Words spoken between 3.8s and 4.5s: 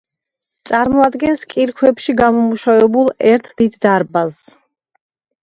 დარბაზს.